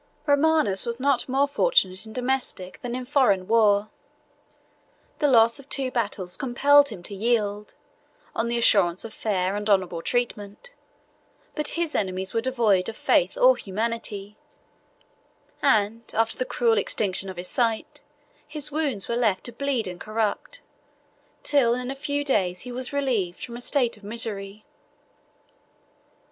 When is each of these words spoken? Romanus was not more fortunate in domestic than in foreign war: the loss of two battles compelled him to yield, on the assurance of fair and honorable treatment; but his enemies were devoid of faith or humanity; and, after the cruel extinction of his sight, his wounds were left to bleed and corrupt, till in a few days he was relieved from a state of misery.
Romanus 0.25 0.83
was 0.83 0.99
not 0.99 1.29
more 1.29 1.47
fortunate 1.47 2.07
in 2.07 2.11
domestic 2.13 2.81
than 2.81 2.95
in 2.95 3.05
foreign 3.05 3.47
war: 3.47 3.91
the 5.19 5.27
loss 5.27 5.59
of 5.59 5.69
two 5.69 5.91
battles 5.91 6.37
compelled 6.37 6.89
him 6.89 7.03
to 7.03 7.13
yield, 7.13 7.75
on 8.35 8.47
the 8.47 8.57
assurance 8.57 9.05
of 9.05 9.13
fair 9.13 9.55
and 9.55 9.69
honorable 9.69 10.01
treatment; 10.01 10.73
but 11.53 11.67
his 11.77 11.93
enemies 11.93 12.33
were 12.33 12.41
devoid 12.41 12.89
of 12.89 12.97
faith 12.97 13.37
or 13.37 13.55
humanity; 13.55 14.35
and, 15.61 16.01
after 16.15 16.35
the 16.35 16.45
cruel 16.45 16.79
extinction 16.79 17.29
of 17.29 17.37
his 17.37 17.47
sight, 17.47 18.01
his 18.47 18.71
wounds 18.71 19.07
were 19.07 19.15
left 19.15 19.43
to 19.43 19.51
bleed 19.51 19.85
and 19.87 20.01
corrupt, 20.01 20.61
till 21.43 21.75
in 21.75 21.91
a 21.91 21.95
few 21.95 22.23
days 22.23 22.61
he 22.61 22.71
was 22.71 22.91
relieved 22.91 23.45
from 23.45 23.55
a 23.55 23.61
state 23.61 23.97
of 23.97 24.03
misery. 24.03 24.65